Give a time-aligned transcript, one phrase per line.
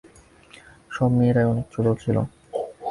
[0.91, 2.21] সব মেয়েরাই অনেক ছোট ছিলো।